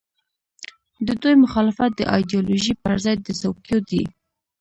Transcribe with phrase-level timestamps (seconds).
[1.07, 4.03] د دوی مخالفت د ایډیالوژۍ پر ځای د څوکیو دی.